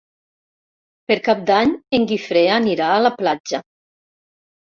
Per 1.11 1.17
Cap 1.27 1.43
d'Any 1.49 1.75
en 1.97 2.07
Guifré 2.11 2.43
anirà 2.55 2.87
a 2.95 3.03
la 3.05 3.11
platja. 3.21 3.63